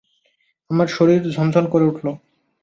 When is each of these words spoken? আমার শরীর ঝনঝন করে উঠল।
আমার 0.69 0.87
শরীর 0.87 1.21
ঝনঝন 1.31 1.65
করে 1.69 1.85
উঠল। 1.85 2.05